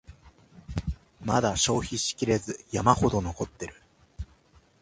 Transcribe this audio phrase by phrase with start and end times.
[1.23, 3.75] まだ消費しきれず山ほど残ってる